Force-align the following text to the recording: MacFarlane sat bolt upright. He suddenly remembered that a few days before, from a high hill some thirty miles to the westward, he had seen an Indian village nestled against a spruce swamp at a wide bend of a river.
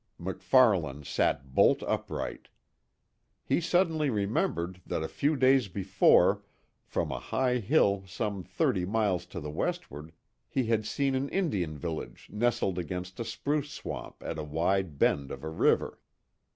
MacFarlane 0.17 1.03
sat 1.03 1.53
bolt 1.53 1.83
upright. 1.83 2.47
He 3.45 3.61
suddenly 3.61 4.09
remembered 4.09 4.81
that 4.83 5.03
a 5.03 5.07
few 5.07 5.35
days 5.35 5.67
before, 5.67 6.41
from 6.83 7.11
a 7.11 7.19
high 7.19 7.57
hill 7.59 8.05
some 8.07 8.41
thirty 8.43 8.83
miles 8.83 9.27
to 9.27 9.39
the 9.39 9.51
westward, 9.51 10.11
he 10.49 10.63
had 10.65 10.87
seen 10.87 11.13
an 11.13 11.29
Indian 11.29 11.77
village 11.77 12.29
nestled 12.33 12.79
against 12.79 13.19
a 13.19 13.23
spruce 13.23 13.69
swamp 13.69 14.23
at 14.23 14.39
a 14.39 14.43
wide 14.43 14.97
bend 14.97 15.29
of 15.29 15.43
a 15.43 15.49
river. 15.49 15.99